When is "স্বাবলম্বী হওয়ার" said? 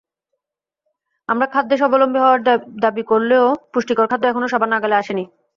1.77-2.41